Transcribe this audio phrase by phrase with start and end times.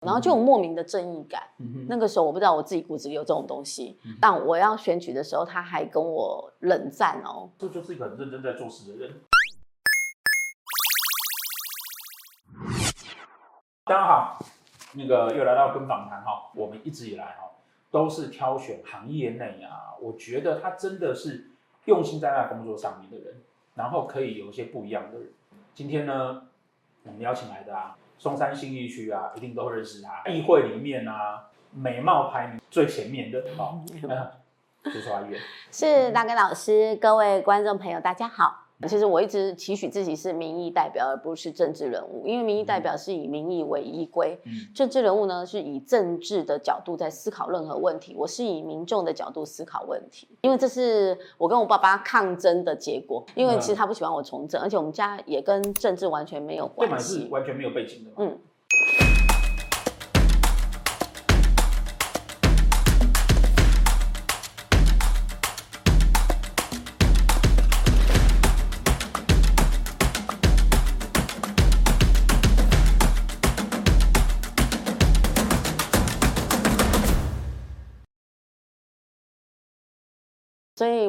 [0.00, 1.42] 然后就有莫名的正义感。
[1.58, 7.50] 嗯、那个时候我不知道我自己骨子里有这种东西，嗯、但我要选举的时候，他还跟我冷战哦。
[7.58, 9.20] 这就是一个很认真在做事的人。
[13.84, 14.38] 大家好，
[14.94, 17.50] 那个又来到跟访谈哈，我们一直以来哈
[17.90, 21.50] 都是挑选行业内啊，我觉得他真的是
[21.84, 23.42] 用心在那工作上面的人，
[23.74, 25.30] 然后可以有一些不一样的人。
[25.74, 26.42] 今天呢，
[27.04, 30.30] 我们邀请来的啊，松山新义区啊，一定都认识他。
[30.30, 33.80] 议会里面啊，美貌排名最前面的哦，
[34.84, 35.38] 就是阿月。
[35.72, 38.66] 是大根老师，各位观众朋友，大家好。
[38.88, 48.14] 其实我一直期许自己是民意代表，而不是政治人物，因为民意代表是以民意为依归，嗯、政治人物呢是以政治的角度在思考任何问题。
[48.16, 53.24] 我是以民众的角度思考问题，因为这是我跟我爸爸抗争的结果。
[53.34, 58.10] 因为其实他不喜欢我从政，而且我们家也跟政治完全没有关系，是完全没有背景的。
[58.16, 58.38] 嗯。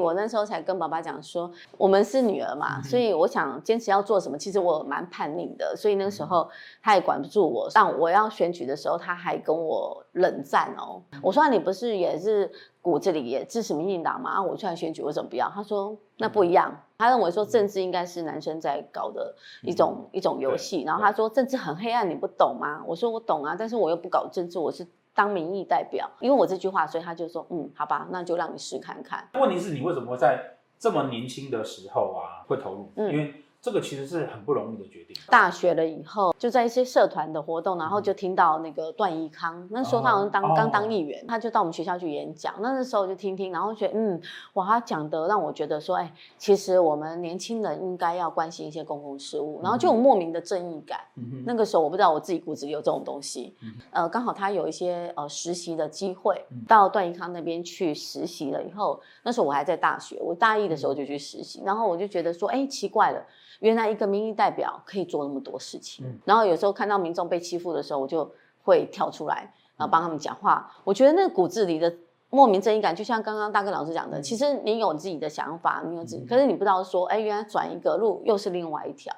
[0.02, 4.38] 我那时候才跟爸爸讲说，我们是女儿嘛，所以我想坚持要做什么。
[4.38, 6.50] 其实我蛮叛逆的，所以那个时候
[6.82, 7.70] 他也管不住我。
[7.74, 11.02] 但我要选举的时候，他还跟我冷战哦。
[11.22, 14.42] 我说你不是也是骨子里也支持民进党吗？
[14.42, 15.50] 我出来选举，我怎么不要？
[15.50, 16.76] 他说那不一样。
[16.98, 20.84] 他认为说政治应该是男生在搞的一种一种游戏。
[20.84, 22.84] 然后他说政治很黑暗，你不懂吗？
[22.86, 24.88] 我说我懂啊，但是我又不搞政治，我是。
[25.14, 29.30] 当民意代表，因为我这句话，所以他就说，嗯，好吧，那就让你试看看。
[29.34, 32.92] 问题是你为什么会在这么年轻的时候啊会投入？
[32.96, 33.34] 嗯，因为。
[33.62, 35.16] 这个其实是很不容易的决定。
[35.30, 42.56] 大学了以后，就在一些社团的活动，然后就听到那个段宜康，那时候他好像当、哦、刚当议员，他就到我们学校去演讲。
[42.60, 44.20] 那那时候就听听，然后觉得嗯，
[44.54, 51.00] 哇，他讲的让我觉得说，哎，其实我们年轻人应该要关心一些公共事务，然后就有莫名的正义感。
[51.18, 53.56] 嗯、那个时候我不知道我自己骨子里有这种东西。
[53.62, 63.24] 嗯、呃，刚好他有一些呃实习的机会，到段宜康那边去实习了以后，那时候我还在大学，我大一的时候就去实习，然后我就觉得说，哎，奇怪了。
[63.60, 68.30] 原来一个民意代表可以做那么多事情，嗯、然后有时候看到民众被欺负的时候，我就
[68.64, 70.70] 会跳出来，然后帮他们讲话。
[70.70, 71.94] 嗯、我觉得那个骨子里的
[72.30, 79.14] 莫名正义感，就像刚刚大哥老师讲的，嗯、其实你有自己的想法，你有自己，嗯、可是你不知道说，哎，原来转一个路又是另外一条。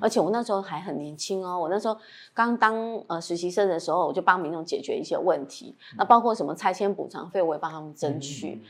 [0.00, 1.96] 而且我那时候还很年轻哦，我那时候
[2.32, 2.74] 刚当
[3.06, 8.62] 呃实习生的时候，我就帮民众解决一些问题，那包括什么拆迁补偿费，我也帮他们争取。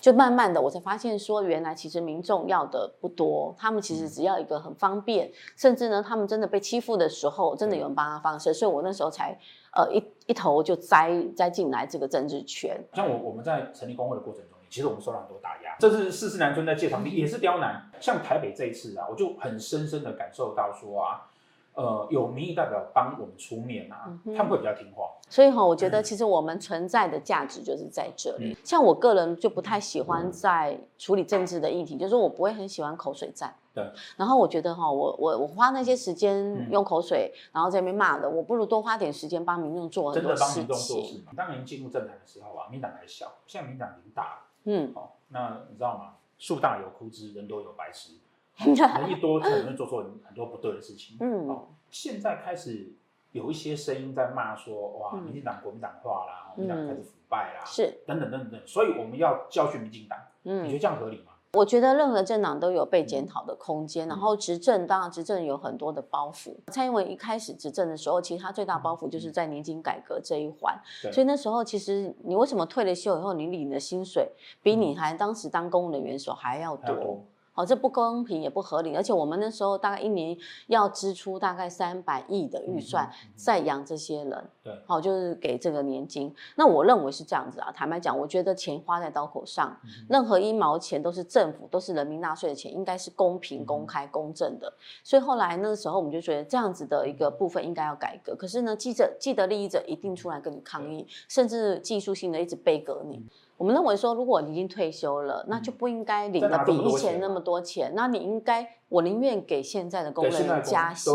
[0.00, 9.38] 就慢慢的，我才发现说，原来其实民众要的不多，他们其实只要一个很方便，甚至呢，他们真的被欺负的时候，真的有人帮他发声，所以我那时候才
[9.76, 12.82] 呃一一头就栽栽进来这个政治圈。
[12.94, 14.51] 像我我们在成立工会的过程中。
[14.72, 17.90] 其实我们受了很多打压，这次四四南村在借场地也是刁难。
[18.00, 21.28] 像台北这一次啊，我就很深深的感受到说啊，
[21.74, 25.10] 呃，有民意代表帮我们出面啊，嗯、他们会比较听话。
[25.28, 28.52] 所以哈，我觉得其实我们存在的价值就是在这里。
[28.52, 33.54] 嗯、像我个人就不太喜欢在处理政治的议题，嗯、就是我不会很喜欢口水战。
[33.74, 33.86] 对。
[34.16, 40.46] 然后我觉得哈，我我我花那些时间用口水，嗯、然后在那边骂的，我不如多花点时间帮民众做很多事情。
[40.46, 41.24] 真的帮民众做事。
[41.36, 44.51] 当您进入政坛的时候啊，民党还小，现在民党已经大了。
[44.64, 46.14] 嗯，好、哦，那你知道吗？
[46.38, 48.14] 树大有枯枝，人多有白痴，
[48.64, 51.16] 人一多，可能会做错很多不对的事情。
[51.20, 52.92] 嗯，好、哦，现在开始
[53.32, 60.18] 有一些声音在骂说，哇，民进党国民党化啦，民进党开始腐败啦，是等等等等，所以我们要教训民进党。
[60.44, 61.31] 嗯，你觉得这样合理吗？
[61.54, 66.54] 我觉得任何政党都有被检讨的空间，然后执政当然执政有很多的包袱。
[66.68, 70.74] 蔡英文一开始执政的时候，其实他最大包袱就是在年金改革这一环，
[71.12, 77.22] 所以那时候其实你为什么退了休以后，你领的薪水比你还当时当公务人员的时候还要多？
[77.54, 80.34] 好，这不公平也不合理，而且我们那时候大概一年
[80.68, 86.34] 要支出大概三百亿的预算在养这些人，对，好，就是给这个年金。
[86.56, 89.76] 那我认为是这样子啊，坦白讲，我觉得钱花在刀口上，
[90.08, 94.72] 任何一毛钱都是政府，都是人民纳税的钱，应该是公平、公开、公正的。
[95.04, 98.34] 所以后来那个时候我们就觉得这样子的一个部分应该要改革。
[98.34, 103.22] 可是呢，记者既得利益者一定出来跟你抗议，甚至技术性的一直背革你。
[103.58, 107.92] 我们认为说，如果你已经退休了，那就不应该领的比以前那么多钱。
[107.94, 111.12] 那你应该，我宁愿给现在的工人员加薪，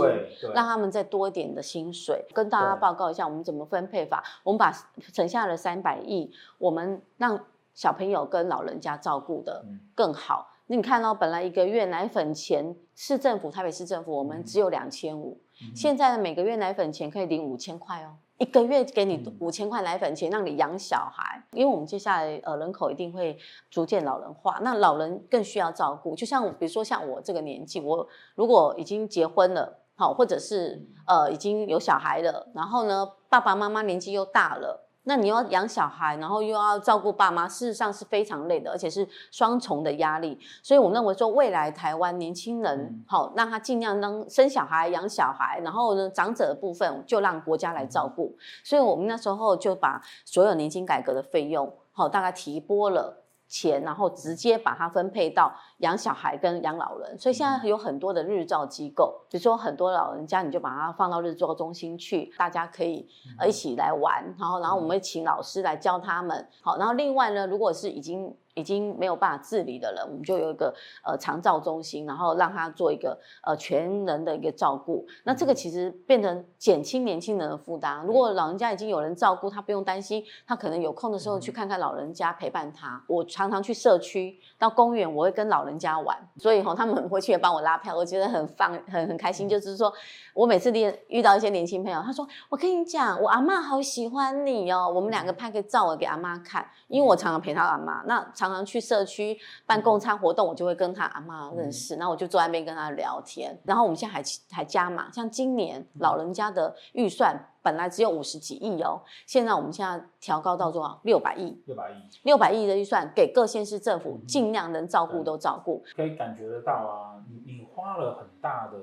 [0.53, 2.23] 让他们再多一点的薪水。
[2.33, 4.23] 跟大家报告一下，我们怎么分配法？
[4.43, 4.71] 我们把
[5.13, 7.39] 省下的三百亿，我们让
[7.73, 9.65] 小朋友跟老人家照顾的
[9.95, 10.51] 更好。
[10.67, 15.39] 你看到本来一个月奶粉钱，市政府台北市政府我们只有两千五。
[15.61, 21.43] 嗯、现在的每个月奶粉钱可以领五千块哦，一个月给你五千块奶粉钱，让你养小孩。
[21.51, 23.37] 因为我们接下来呃人口一定会
[23.69, 26.15] 逐渐老人化，那老人更需要照顾。
[26.15, 34.86] 就像比如说像我这个年纪，我如果已经结婚了，好，或者是呃已经有小孩了，然后呢爸爸妈妈年纪又大了。
[35.07, 40.37] 那你要养小孩，然后又要照顾爸妈，事实上是非常累的，而且是双重的压力。
[40.61, 48.35] 所以我认为说，未来台湾年轻人好，让他尽量能生小孩、养小孩，然后呢，长者的部分就让国家来照顾。
[48.65, 53.23] 所以我们那时候就把所有年金改革的费用，好，大概提拨了。
[53.47, 63.07] 钱，然后直接把它分配到养小孩跟养老人，所以现在有很多的日照机构，比如说很多老人家，你就把它放到日照中心去，大家可以
[63.39, 68.35] 呃一起来玩，然后然后我们会请老师来教他们，好，然后另外呢，如果是已经。
[68.57, 70.73] 已经没有办法自理的人，我们就有一个
[71.05, 75.05] 呃长照中心，然后让他做一个呃全人的一个照顾。
[75.23, 78.03] 那这个其实变成减轻年轻人的负担。
[78.05, 83.01] 如果老人家已经有人照顾，他不用担心，他可能有空的时候去看看老人家，陪伴他。
[83.07, 89.47] 我常常去社区到公园，我会跟老人家玩，所以吼他们回去也帮我拉票，我觉得很放很很开心。
[89.47, 89.93] 就是说
[90.33, 98.01] 我每次练遇到一些年轻朋友，他说我跟你讲，我阿妈好喜欢你哦，我们两个拍个照，我给阿妈看，因为我常常陪他阿妈。
[98.05, 103.57] 那常常常去社区办共餐活动，我就会跟他阿妈认识，然后我就坐在那边跟他聊天。
[103.65, 110.99] 然后我们现在还还加码，像今年老人家的预算本来只有五十几亿哦，现在我们现在调高到多少？
[111.03, 111.61] 六百亿。
[111.65, 111.93] 六百亿。
[112.23, 115.83] 六百亿的预算给各县市政府，尽量能照顾都照顾。
[115.95, 118.77] 可以感觉得到啊，你你花了很大的。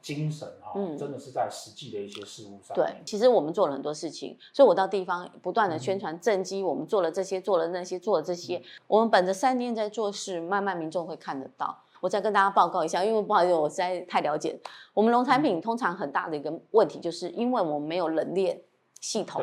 [0.00, 2.74] 精神哈，真的是在实际的一些事物上。
[2.74, 8.62] 对，其实我们做了很多事情，所以我到地方不断的宣传政绩，我们做了这些，做了那些，做了这些。
[8.86, 11.76] 我们本着三念在做事，慢慢民众会看得到。
[12.00, 14.58] 我再跟大家报告一下，因为不好意思，我实在太了解。
[14.94, 18.60] 我们农产品通常很大的一个问题，就是因为我们没有冷链
[19.00, 19.42] 系统，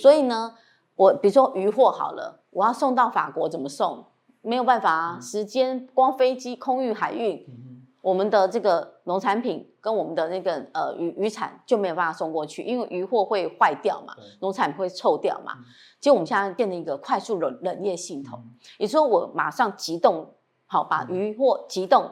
[0.00, 0.54] 所以呢，
[0.94, 4.04] 我比如说鱼货好了，我要送到法国怎么送？
[4.42, 7.44] 没有办法啊，时间光飞机、空运、海运。
[8.00, 15.52] 我们的这个农产品跟我们的那个呃渔渔产就没有办法送过去，因为渔货会坏掉嘛，农产品会臭掉嘛。
[16.00, 18.42] 结果我们现在变成一个快速冷冷链系统，
[18.78, 20.28] 也就是说我马上急冻，
[20.66, 22.10] 好把鱼货急冻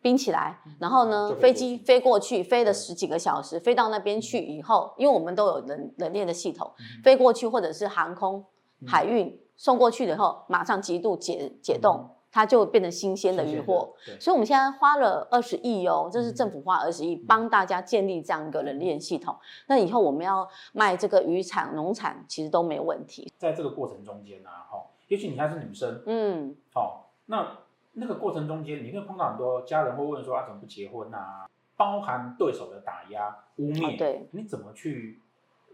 [0.00, 6.72] 冰起来，然后呢飞机飞过去，飞了十几个小时，飞到那边去以后，因为我们都有冷冷链的系统，
[7.04, 8.42] 飞过去或者是航空
[8.86, 12.08] 海运送过去了以后，马上极度解解冻。
[12.32, 19.36] 它就变成新鲜的鱼货，所以我们现在花了二十亿哦，这是政府花二十亿帮大家建立这样一个冷链系统。
[19.66, 23.32] 那以后我们要卖这个渔产、农产，其实都没问题。
[23.36, 27.58] 在这个过程中间呢，哈，也许你还是女生，嗯，好，那
[27.92, 31.48] 那个过程中间，你会碰到很多家人会问说，啊，怎么不结婚啊？
[31.76, 35.18] 包含对手的打压、污蔑，对，你怎么去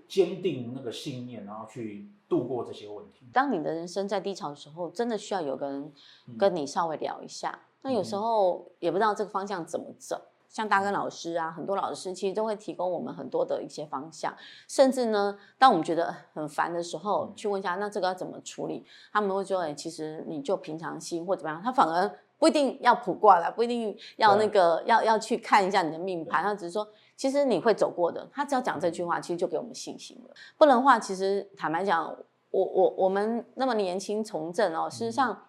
[0.08, 3.26] 坚定那个信念，然后去度过这些问题。
[3.32, 5.92] 当你的人生在低潮的时候，真的需要有个人
[6.38, 7.50] 跟你稍微聊一下。
[7.50, 14.34] 嗯、那有时候也不知道这个方向怎么走，像大根老师啊，很多老师其实都会提供我们很多的一些方向。
[14.68, 18.84] 甚至呢，当我们觉得很烦的时候，去问一下，那这个要怎么处理？
[19.12, 26.86] 他们会说，哎，其实你就平常心或怎么样，他反而不一定要卜卦了，不一定要那个要要去看一下你的命盘，他只是说。
[27.16, 30.34] 其实你会走过的，他只要讲这句话，其实就给我们信心了。
[30.58, 32.14] 不然的话，其实坦白讲，
[32.50, 35.44] 我我我们那么年轻从政哦，事实上，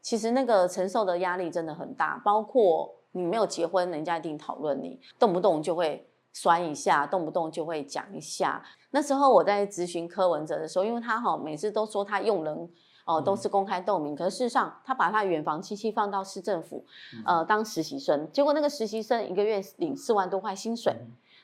[0.00, 2.20] 其实那个承受的压力真的很大。
[2.24, 8.62] 包括你没有结婚，人家一定讨论你，动不动就会酸一下，动不动就会讲一下。
[8.90, 12.70] 那时候我在咨询柯文哲的时候，因为他哈每次都说他用人。
[13.04, 16.84] 哦，都是公开透明，可是事实上，他把他远房亲戚放到市政府，
[17.24, 20.94] 呃，当实习生，结果那个实习生一个月领四万多块薪水。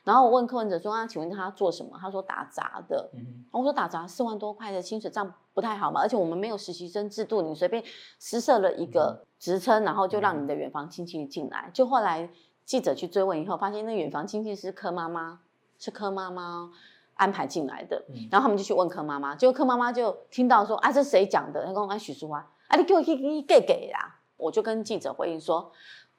[0.03, 3.09] 然后我问柯文哲说：“啊，请问他做什么？”他说：“打杂的。”
[3.51, 5.99] 我说：“打杂四万多块的薪水，这样不太好嘛？
[5.99, 7.83] 而且我们没有实习生制度，你随便
[8.17, 11.69] 施设了一个职称，然后就让你的远房亲戚进来。
[11.73, 12.29] 就后来
[12.63, 15.41] 记者去追问以后，发现那远房亲戚是柯妈妈，
[15.77, 16.71] 是柯妈妈。”
[17.17, 21.65] 安排进来的，然后他们就去问柯妈妈，结果柯妈妈就听到说啊，这是谁讲的？
[21.65, 24.19] 他说啊，许淑华啊，你给我给给给给啦！
[24.37, 25.71] 我就跟记者回应说，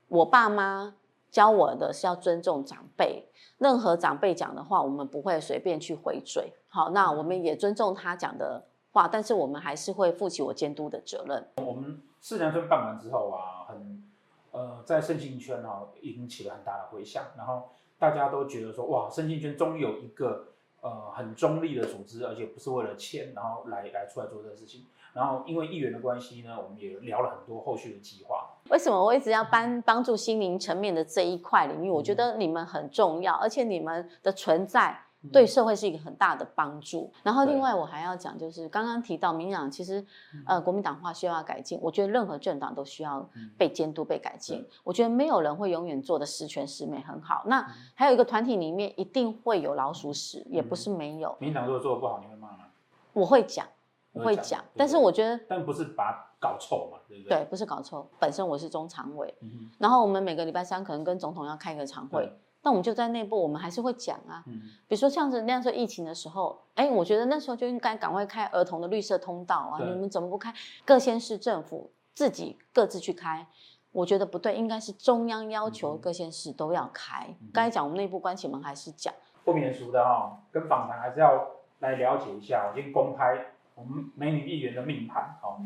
[0.09, 0.95] 我爸妈
[1.31, 3.29] 教我的是要尊重长辈，
[3.59, 6.53] 任何长辈讲的话，我们不会随便去回嘴。
[6.69, 11.49] 好，那我们也尊重他讲的话，但是我们还是会负起我监督的责任。
[11.65, 14.03] 我们四娘村办完之后啊，很
[14.51, 20.49] 呃，在身心圈啊，引起了很大的回响，然后大家都觉得说，哇，身心圈终于有一个。
[20.81, 24.87] 呃很中立的组织，而且不是为了钱，然后来来出来做这个事情。
[25.13, 28.51] 然后因为议员的关系呢，我们也聊了很多后续的计划。
[28.71, 31.91] 为什么我一直要帮帮助心灵层面的这一块领域？
[31.91, 34.97] 我觉得你们很重要，而且你们的存在。
[35.33, 37.13] 对社会是一个很大的帮助。
[37.23, 40.05] 然后另外我还要讲，就是刚刚提到民进党，其实
[40.47, 41.79] 呃国民党化需要改进。
[41.83, 44.65] 我觉得任何政党都需要被监督、被改进。
[44.85, 47.43] 我觉得没有人会永远做的十全十美很好。
[47.47, 51.37] 那还有一个团体里面一定会有老鼠屎，也不是没有。
[51.41, 52.67] 民进党如果做的不好，你会骂吗？
[53.13, 53.67] 我会讲，
[54.13, 54.65] 我会讲。
[54.77, 57.39] 但是我觉得，但不是把它搞臭嘛，对不对？
[57.39, 58.09] 对，不是搞臭。
[58.21, 59.35] 本身我是中常委，
[59.79, 62.33] 然后我们每个礼拜三可能跟总统要开一个常会。
[62.69, 64.45] 那我们就在内部，我们还是会讲啊。
[64.47, 69.81] 嗯，比如说像是那时候疫情的时候，哎，我觉得那时候就应该赶快开儿童的绿色通道啊。
[69.83, 70.53] 你们怎么不开？
[70.85, 73.47] 各县市政府自己各自去开，
[73.91, 77.35] 我觉得不对，应该是中央要求各县市都要开。
[77.55, 79.15] 该讲我们内部关起门还是讲。
[79.47, 81.49] 不免俗的哈，跟访谈还是要
[81.79, 82.71] 来了解一下。
[82.71, 83.47] 我先公开
[83.77, 85.57] 我们美女议员的命盘哦，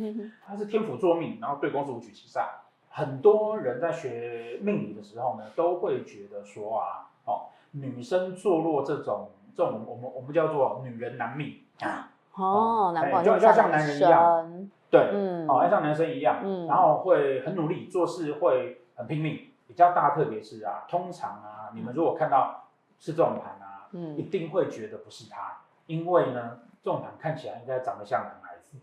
[0.47, 2.47] 她是天府坐命，然后对宫是武曲七煞。
[2.95, 19.49] 很多人在学命理的时候呢，都会觉得说啊，哦，女生坐落这种这种我们我们叫做女人男命啊，哦，难怪就要像男人一样，对，嗯，哦，要像男生一样，嗯，然后会很努力做事，会很拼命。
[19.67, 22.65] 比较大特别是啊，通常啊，你们如果看到
[22.99, 28.77] 是这种盘啊，嗯，一定会觉得不是他，因为呢，这种盘看起来应该长得像男孩子，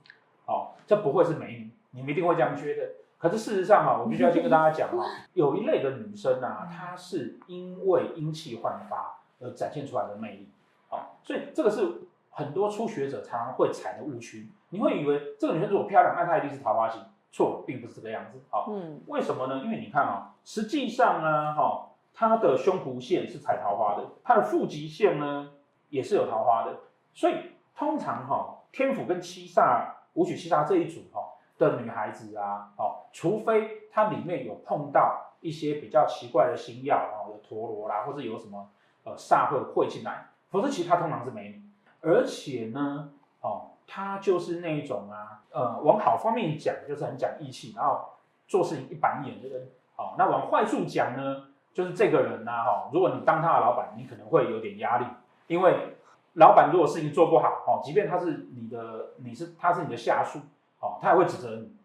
[0.48, 2.89] 哦，这不会是美女，你们一定会这样觉得。
[3.20, 10.50] 可是事实上啊，我必须要先跟大家讲啊， 有一类的女生啊，她是因为阴气焕发而展现出来的魅力，
[10.88, 14.50] 好，所以这个是很多初学者常常会踩的误区。
[14.70, 18.40] 你会以为这个女生如果漂亮，那她一定是桃花型，错，并不是这个样子。
[18.50, 19.58] 好，嗯，为什么呢？
[19.66, 25.52] 因为你看啊，实际上呢，哈，她的胸脯线是踩桃花的，她的腹肌线呢
[25.90, 26.78] 也是有桃花的，
[27.14, 27.36] 所以
[27.76, 31.26] 通常哈，天府跟七煞、武曲七煞这一组哈。
[31.60, 38.70] 的女孩子啊，哦，除非她里面有碰到一些比较奇怪的星曜，哦，有陀螺啦，或者有什么
[39.04, 41.62] 呃煞会会进来，否则其实她通常是美女。
[42.01, 43.12] 而且呢，
[43.42, 48.06] 哦，他就是那种啊，呃，往好方面讲就是很讲义气，然后
[48.48, 49.68] 做事情一板一眼的人。
[49.98, 55.06] 哦，那往坏处讲呢，就是这个人呐，哈，如果你当他的老板，你可能会有点压力，
[55.48, 55.98] 因为
[56.34, 60.39] 老板如果事情做不好，哦，即便他是你的，你是他是你的下属。
[60.82, 61.75] 哦，他也会指责你，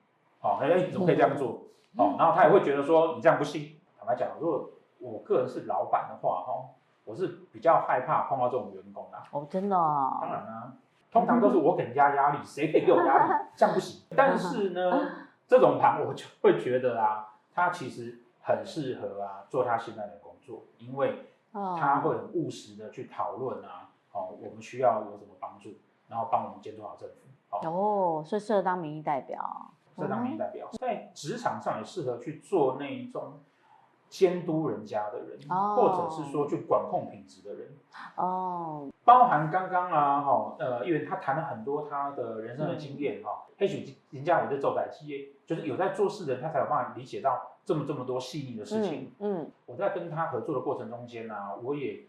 [0.45, 1.63] 哦，哎，你怎么可以这样做？
[1.97, 3.77] 哦，然后他也会觉得说你这样不行。
[3.99, 6.53] 坦白讲，如果我个人是老板的话，哈，
[7.05, 9.19] 我是比较害怕碰到这种员工的。
[9.31, 10.19] 哦，真的啊？
[10.21, 10.73] 当然啦，
[11.11, 13.33] 通常都是我给人家压力，谁可以给我压力？
[13.57, 14.03] 这样不行。
[14.15, 15.09] 但是呢，
[15.49, 25.71] 这种盘我就会觉得啊，他其实很适合啊做他现在的工作，因为他会很务实的去讨论啊，哦，我们需要有什么帮助，
[26.09, 27.15] 然后帮我们监督好政府。
[27.51, 29.41] 哦，所以适合当民意代表，
[29.95, 33.41] 适合当民意代表，在职场上也适合去做那一种
[34.09, 37.69] 监督人家的人，哦、或者是说去管控品质的人。
[38.17, 49.13] 哦，包含刚刚啊，哈，呃，因为他谈了很多他的人生的经验，哈、嗯，也许人家也在做代企业，就是有在做事的人，他才有办法理解到这么这么多细腻的事情。
[49.21, 52.05] 嗯，嗯我在跟他合作的过程中间呢、啊，我也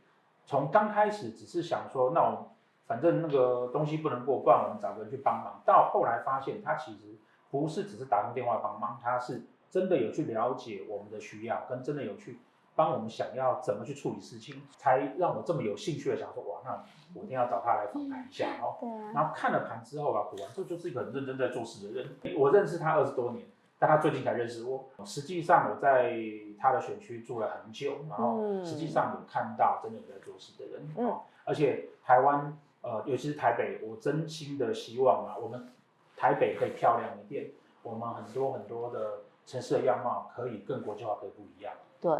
[0.46, 2.52] 从刚开始只是想说，那我。
[2.88, 5.60] 反正那个东西不能过，不然我们找个人去帮忙。
[5.66, 7.18] 到后来发现，他其实
[7.62, 12.40] 不是只是打通电话帮忙，他是真的有去了解我们的需要，跟真的有去
[12.76, 16.84] 帮我们想要怎么去处理事情，才让我这么有兴趣的想说，哇，那
[17.14, 18.76] 我一定要找他来访谈一下哦。
[18.80, 19.12] 对啊。
[19.14, 22.38] 然后看了盘之后啊，果然这就是一个很认真在做事的人。
[22.38, 23.48] 我认识他二十多年，
[23.80, 24.90] 但他最近才认识我。
[25.06, 26.20] 实际上我在
[26.60, 30.88] 他的选区住了很久，然后实际上有看到真的有在做事的人。
[30.98, 31.18] 嗯。
[31.46, 32.58] 而且台湾。
[32.82, 35.74] 呃，尤其是台北，我真心的希望啊，我们
[36.18, 37.52] 台北可以漂亮一点，
[37.84, 41.74] 我们很多很多的城市的样貌可以更国际化，可以不一样。
[42.02, 42.12] 对，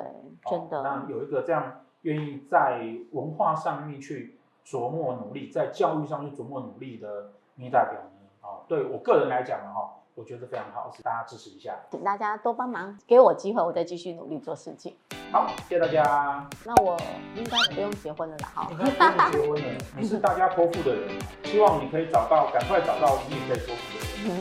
[0.50, 0.82] 真的。
[0.82, 9.94] 那有一个这样愿意在文化上面去琢磨努力，在教育上去琢磨努力的民意代表呢，啊，对我个人来讲呢，哈。
[10.16, 14.96] 我觉得非常好，是大家支持一下，请大家多帮忙，给我机会，我再继续努力做事情。
[15.30, 16.50] 好，谢谢大家。
[16.64, 16.98] 那我
[17.36, 18.64] 应该不用结婚了啦，哈。
[18.64, 18.96] 不用结
[19.42, 24.40] 婚了，你是大家托付的人，希望你可以找到，赶快找到你也可以托付的人。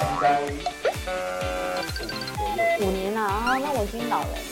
[0.00, 0.58] 应该五年
[1.92, 2.00] 左
[2.80, 2.88] 右。
[2.88, 4.49] 五年了啊，那我已经老了。